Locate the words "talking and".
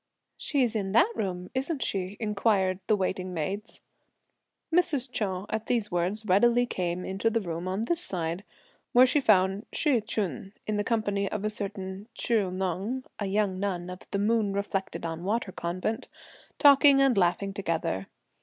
16.57-17.15